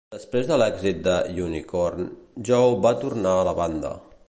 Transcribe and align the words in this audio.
Després 0.13 0.47
de 0.51 0.55
l'èxit 0.61 1.03
de 1.07 1.17
"The 1.27 1.43
Unicorn", 1.49 2.09
Joe 2.51 2.75
va 2.89 2.95
tornar 3.05 3.37
a 3.43 3.47
la 3.53 3.57
banda. 3.63 3.97